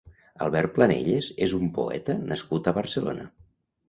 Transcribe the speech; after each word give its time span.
Albert 0.43 0.71
Planelles 0.77 1.27
és 1.47 1.53
un 1.57 1.67
poeta 1.75 2.15
nascut 2.31 2.71
a 2.73 2.73
Barcelona. 2.79 3.27